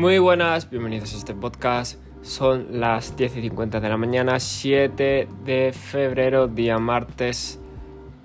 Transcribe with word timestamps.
Muy 0.00 0.18
buenas, 0.18 0.70
bienvenidos 0.70 1.12
a 1.12 1.18
este 1.18 1.34
podcast. 1.34 2.00
Son 2.22 2.80
las 2.80 3.18
10 3.18 3.36
y 3.36 3.42
50 3.42 3.80
de 3.80 3.88
la 3.90 3.98
mañana, 3.98 4.40
7 4.40 5.28
de 5.44 5.74
febrero, 5.74 6.48
día 6.48 6.78
martes. 6.78 7.60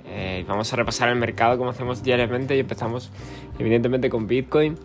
Eh, 0.06 0.46
vamos 0.48 0.72
a 0.72 0.78
repasar 0.78 1.10
el 1.10 1.17
mercado 1.17 1.58
como 1.58 1.72
hacemos 1.72 2.02
diariamente 2.02 2.56
y 2.56 2.62
empezamos 2.62 3.12
evidentemente 3.60 4.10
con 4.10 4.26
Bitcoin. 4.26 4.78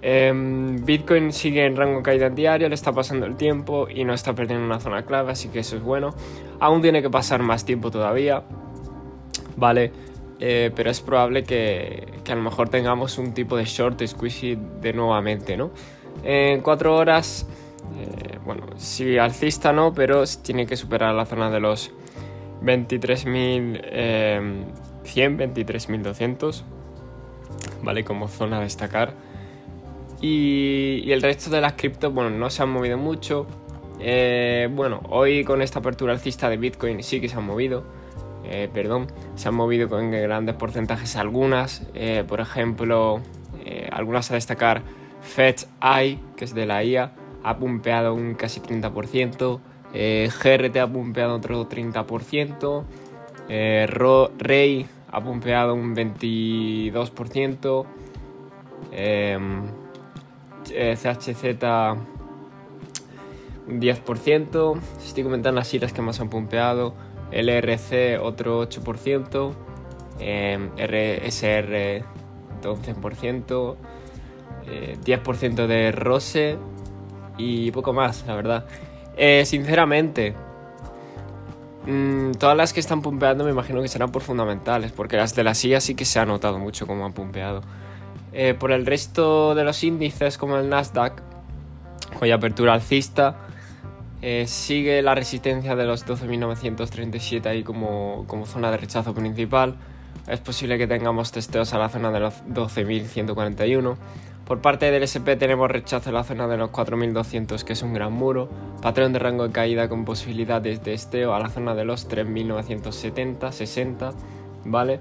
Em, 0.00 0.82
Bitcoin 0.82 1.30
sigue 1.30 1.66
en 1.66 1.76
rango 1.76 2.02
caída 2.02 2.30
diario, 2.30 2.70
le 2.70 2.74
está 2.74 2.90
pasando 2.90 3.26
el 3.26 3.36
tiempo 3.36 3.86
y 3.90 4.04
no 4.04 4.14
está 4.14 4.34
perdiendo 4.34 4.64
una 4.64 4.80
zona 4.80 5.04
clave, 5.04 5.32
así 5.32 5.50
que 5.50 5.58
eso 5.58 5.76
es 5.76 5.82
bueno. 5.82 6.14
Aún 6.58 6.80
tiene 6.80 7.02
que 7.02 7.10
pasar 7.10 7.42
más 7.42 7.66
tiempo 7.66 7.90
todavía, 7.90 8.44
¿vale? 9.58 9.92
Eh, 10.38 10.70
pero 10.74 10.88
es 10.88 11.02
probable 11.02 11.44
que, 11.44 12.14
que, 12.24 12.32
a 12.32 12.34
lo 12.34 12.40
mejor 12.40 12.70
tengamos 12.70 13.18
un 13.18 13.34
tipo 13.34 13.58
de 13.58 13.66
short 13.66 14.02
squeeze 14.06 14.56
de 14.80 14.94
nuevamente, 14.94 15.54
¿no? 15.58 15.70
En 16.22 16.60
4 16.60 16.94
horas, 16.94 17.46
eh, 17.98 18.38
bueno, 18.44 18.66
si 18.76 19.18
alcista 19.18 19.72
no, 19.72 19.92
pero 19.92 20.24
tiene 20.42 20.66
que 20.66 20.76
superar 20.76 21.14
la 21.14 21.26
zona 21.26 21.50
de 21.50 21.60
los 21.60 21.92
23.100, 22.62 23.80
eh, 23.84 24.66
23.200, 25.04 26.64
¿vale? 27.82 28.04
Como 28.04 28.28
zona 28.28 28.58
a 28.58 28.60
destacar. 28.60 29.14
Y, 30.20 31.10
el 31.10 31.22
resto 31.22 31.50
de 31.50 31.60
las 31.60 31.72
criptos, 31.74 32.12
bueno, 32.12 32.30
no 32.30 32.50
se 32.50 32.62
han 32.62 32.70
movido 32.70 32.98
mucho. 32.98 33.46
Eh, 33.98 34.68
bueno, 34.70 35.00
hoy 35.08 35.44
con 35.44 35.62
esta 35.62 35.78
apertura 35.78 36.12
alcista 36.12 36.48
de 36.48 36.56
Bitcoin 36.56 37.02
sí 37.02 37.20
que 37.20 37.28
se 37.28 37.36
han 37.36 37.44
movido. 37.44 37.84
Eh, 38.44 38.68
perdón, 38.72 39.06
se 39.36 39.48
han 39.48 39.54
movido 39.54 39.88
con 39.88 40.10
grandes 40.10 40.54
porcentajes 40.56 41.16
algunas. 41.16 41.86
Eh, 41.94 42.24
por 42.26 42.40
ejemplo, 42.40 43.20
eh, 43.64 43.88
algunas 43.92 44.30
a 44.30 44.34
destacar 44.34 44.82
FedAI, 45.22 46.18
que 46.36 46.44
es 46.44 46.54
de 46.54 46.66
la 46.66 46.82
IA, 46.84 47.12
ha 47.42 47.56
pumpeado 47.56 48.14
un 48.14 48.34
casi 48.34 48.60
30%, 48.60 49.60
eh, 49.92 50.30
GRT 50.42 50.76
ha 50.80 50.86
pumpeado 50.86 51.34
otro 51.36 51.66
30%, 51.66 52.84
eh, 53.48 53.86
Rey 54.38 54.86
ha 55.10 55.20
pumpeado 55.20 55.74
un 55.74 55.94
22%, 55.94 57.86
em, 58.92 59.64
eh, 60.72 60.96
CHZ 60.96 61.98
un 63.66 63.80
10%, 63.80 64.78
estoy 65.04 65.24
comentando 65.24 65.60
las 65.60 65.68
siglas 65.68 65.92
que 65.92 66.02
más 66.02 66.20
han 66.20 66.28
pumpeado, 66.28 66.94
LRC 67.32 68.18
otro 68.18 68.60
8%, 68.60 69.54
RSR 70.76 72.04
12%, 72.62 73.76
eh, 74.66 74.98
10% 75.04 75.66
de 75.66 75.92
roce 75.92 76.56
y 77.38 77.70
poco 77.70 77.92
más, 77.92 78.24
la 78.26 78.34
verdad. 78.34 78.66
Eh, 79.16 79.44
sinceramente, 79.46 80.34
mm, 81.86 82.32
todas 82.32 82.56
las 82.56 82.72
que 82.72 82.80
están 82.80 83.02
pumpeando 83.02 83.44
me 83.44 83.50
imagino 83.50 83.82
que 83.82 83.88
serán 83.88 84.12
por 84.12 84.22
fundamentales, 84.22 84.92
porque 84.92 85.16
las 85.16 85.34
de 85.34 85.44
la 85.44 85.54
silla 85.54 85.80
sí 85.80 85.94
que 85.94 86.04
se 86.04 86.18
ha 86.18 86.26
notado 86.26 86.58
mucho 86.58 86.86
cómo 86.86 87.04
han 87.04 87.12
pumpeado. 87.12 87.62
Eh, 88.32 88.54
por 88.54 88.70
el 88.70 88.86
resto 88.86 89.54
de 89.54 89.64
los 89.64 89.82
índices, 89.82 90.38
como 90.38 90.56
el 90.56 90.68
Nasdaq, 90.68 91.22
cuya 92.18 92.36
apertura 92.36 92.74
alcista, 92.74 93.46
sigue 94.44 95.00
la 95.00 95.14
resistencia 95.14 95.74
de 95.74 95.86
los 95.86 96.06
12.937 96.06 97.46
ahí 97.46 97.62
como, 97.62 98.24
como 98.26 98.44
zona 98.44 98.70
de 98.70 98.76
rechazo 98.76 99.14
principal. 99.14 99.76
Es 100.28 100.40
posible 100.40 100.76
que 100.76 100.86
tengamos 100.86 101.32
testeos 101.32 101.72
a 101.72 101.78
la 101.78 101.88
zona 101.88 102.10
de 102.10 102.20
los 102.20 102.44
12.141. 102.44 103.96
Por 104.50 104.60
parte 104.60 104.90
del 104.90 105.04
SP 105.06 105.38
tenemos 105.38 105.70
rechazo 105.70 106.10
en 106.10 106.16
la 106.16 106.24
zona 106.24 106.48
de 106.48 106.56
los 106.56 106.70
4.200, 106.70 107.62
que 107.62 107.72
es 107.72 107.82
un 107.84 107.94
gran 107.94 108.12
muro. 108.12 108.48
Patrón 108.82 109.12
de 109.12 109.20
rango 109.20 109.46
de 109.46 109.52
caída 109.52 109.88
con 109.88 110.04
posibilidades 110.04 110.82
de 110.82 110.92
esteo 110.92 111.34
a 111.34 111.38
la 111.38 111.50
zona 111.50 111.76
de 111.76 111.84
los 111.84 112.08
3.970, 112.10 113.52
60, 113.52 114.10
¿vale? 114.64 114.98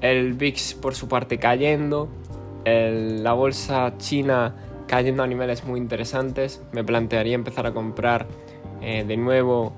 El 0.00 0.32
VIX 0.32 0.76
por 0.76 0.94
su 0.94 1.08
parte 1.08 1.36
cayendo. 1.36 2.08
La 2.64 3.34
bolsa 3.34 3.98
china 3.98 4.54
cayendo 4.86 5.22
a 5.22 5.26
niveles 5.26 5.66
muy 5.66 5.78
interesantes. 5.78 6.62
Me 6.72 6.82
plantearía 6.84 7.34
empezar 7.34 7.66
a 7.66 7.74
comprar 7.74 8.26
eh, 8.80 9.04
de 9.04 9.18
nuevo 9.18 9.74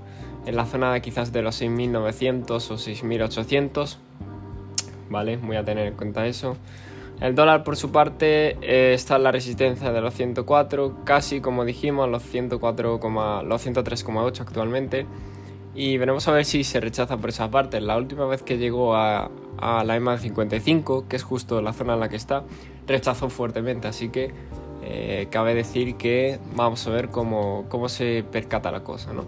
en 0.47 0.55
la 0.55 0.65
zona 0.65 1.01
quizás 1.01 1.33
de 1.33 1.43
los 1.43 1.61
6.900 1.61 2.51
o 2.53 2.77
6.800. 2.77 3.97
¿Vale? 5.11 5.39
Voy 5.39 5.57
a 5.57 5.65
tener 5.65 5.89
en 5.89 5.95
cuenta 5.95 6.25
eso. 6.29 6.57
El 7.21 7.35
dólar 7.35 7.65
por 7.65 7.77
su 7.77 7.91
parte 7.91 8.59
eh, 8.61 8.93
está 8.95 9.17
en 9.17 9.23
la 9.23 9.33
resistencia 9.33 9.91
de 9.91 10.01
los 10.01 10.15
104, 10.15 11.05
casi 11.05 11.41
como 11.41 11.65
dijimos, 11.65 12.09
los, 12.09 12.23
104, 12.23 13.01
los 13.45 13.67
103,8 13.67 14.41
actualmente. 14.41 15.07
Y 15.75 15.99
veremos 15.99 16.27
a 16.29 16.33
ver 16.33 16.45
si 16.45 16.65
se 16.65 16.81
rechaza 16.81 17.17
por 17.19 17.31
esa 17.31 17.51
parte. 17.51 17.81
La 17.81 17.97
última 17.97 18.27
vez 18.27 18.43
que 18.43 18.59
llegó 18.59 18.95
a, 18.95 19.31
a 19.59 19.85
la 19.85 19.97
EMA 19.97 20.19
55, 20.19 21.07
que 21.09 21.17
es 21.17 21.23
justo 21.23 21.61
la 21.61 21.73
zona 21.73 21.95
en 21.95 22.01
la 22.01 22.09
que 22.09 22.17
está, 22.17 22.45
rechazó 22.87 23.29
fuertemente. 23.29 23.89
Así 23.89 24.09
que 24.09 24.33
eh, 24.89 25.27
cabe 25.31 25.55
decir 25.55 25.97
que 25.97 26.39
vamos 26.55 26.87
a 26.87 26.91
ver 26.91 27.09
cómo, 27.09 27.65
cómo 27.69 27.89
se 27.89 28.25
percata 28.31 28.71
la 28.71 28.85
cosa. 28.85 29.13
¿no? 29.13 29.25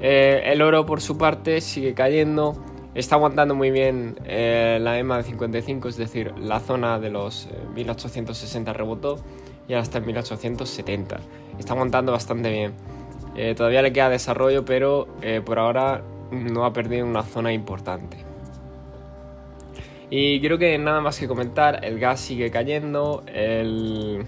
Eh, 0.00 0.42
el 0.46 0.62
oro 0.62 0.86
por 0.86 1.00
su 1.00 1.18
parte 1.18 1.60
sigue 1.60 1.94
cayendo. 1.94 2.56
Está 2.96 3.16
aguantando 3.16 3.54
muy 3.54 3.70
bien 3.70 4.16
eh, 4.24 4.78
la 4.80 4.98
EMA 4.98 5.18
de 5.18 5.24
55, 5.24 5.88
es 5.88 5.98
decir, 5.98 6.32
la 6.38 6.60
zona 6.60 6.98
de 6.98 7.10
los 7.10 7.44
eh, 7.44 7.50
1860 7.74 8.72
rebotó 8.72 9.18
y 9.68 9.74
ahora 9.74 9.82
está 9.82 9.98
en 9.98 10.06
1870. 10.06 11.20
Está 11.58 11.74
aguantando 11.74 12.12
bastante 12.12 12.50
bien. 12.50 12.72
Eh, 13.36 13.54
todavía 13.54 13.82
le 13.82 13.92
queda 13.92 14.08
desarrollo, 14.08 14.64
pero 14.64 15.08
eh, 15.20 15.42
por 15.44 15.58
ahora 15.58 16.04
no 16.30 16.64
ha 16.64 16.72
perdido 16.72 17.04
una 17.04 17.22
zona 17.22 17.52
importante. 17.52 18.16
Y 20.08 20.40
creo 20.40 20.56
que 20.56 20.78
nada 20.78 21.02
más 21.02 21.18
que 21.18 21.28
comentar, 21.28 21.84
el 21.84 21.98
gas 21.98 22.20
sigue 22.20 22.50
cayendo, 22.50 23.24
el 23.26 24.24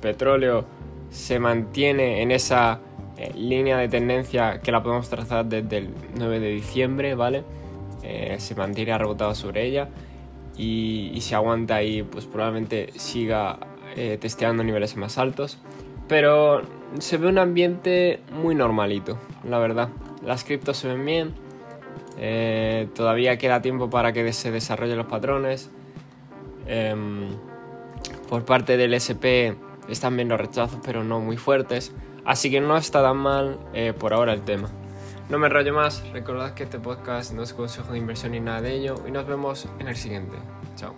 petróleo 0.00 0.64
se 1.10 1.40
mantiene 1.40 2.22
en 2.22 2.30
esa 2.30 2.78
eh, 3.16 3.32
línea 3.36 3.78
de 3.78 3.88
tendencia 3.88 4.60
que 4.60 4.72
la 4.72 4.82
podemos 4.82 5.08
trazar 5.08 5.46
desde 5.46 5.78
el 5.78 5.90
9 6.16 6.40
de 6.40 6.48
diciembre, 6.48 7.14
¿vale? 7.14 7.44
Eh, 8.02 8.36
se 8.38 8.56
mantiene 8.56 8.98
rebotado 8.98 9.34
sobre 9.36 9.64
ella 9.66 9.88
y, 10.56 11.12
y, 11.14 11.20
si 11.20 11.34
aguanta 11.34 11.76
ahí 11.76 12.02
pues 12.02 12.26
probablemente 12.26 12.92
siga 12.96 13.58
eh, 13.96 14.18
testeando 14.20 14.64
niveles 14.64 14.96
más 14.96 15.16
altos. 15.16 15.58
Pero 16.08 16.62
se 16.98 17.16
ve 17.16 17.28
un 17.28 17.38
ambiente 17.38 18.20
muy 18.32 18.54
normalito 18.54 19.18
la 19.48 19.58
verdad. 19.58 19.90
Las 20.24 20.42
criptos 20.44 20.76
se 20.78 20.88
ven 20.88 21.04
bien 21.04 21.34
todavía 22.94 23.38
queda 23.38 23.60
tiempo 23.60 23.90
para 23.90 24.12
que 24.12 24.32
se 24.32 24.50
desarrollen 24.50 24.96
los 24.96 25.06
patrones. 25.06 25.70
Em, 26.66 27.28
por 28.28 28.44
parte 28.44 28.76
del 28.76 28.94
SP 28.94 29.54
están 29.88 30.16
viendo 30.16 30.36
rechazos 30.36 30.80
pero 30.84 31.04
no 31.04 31.20
muy 31.20 31.36
fuertes 31.36 31.92
Así 32.24 32.50
que 32.50 32.60
no 32.60 32.76
está 32.76 33.02
tan 33.02 33.16
mal 33.16 33.58
eh, 33.72 33.92
por 33.92 34.14
ahora 34.14 34.32
el 34.32 34.42
tema. 34.42 34.68
No 35.28 35.38
me 35.38 35.48
rayo 35.48 35.72
más, 35.72 36.06
recordad 36.12 36.54
que 36.54 36.64
este 36.64 36.78
podcast 36.78 37.32
no 37.32 37.42
es 37.42 37.54
consejo 37.54 37.92
de 37.92 37.98
inversión 37.98 38.32
ni 38.32 38.40
nada 38.40 38.60
de 38.60 38.74
ello 38.74 38.96
y 39.06 39.10
nos 39.10 39.26
vemos 39.26 39.66
en 39.78 39.88
el 39.88 39.96
siguiente. 39.96 40.36
Chao. 40.76 40.94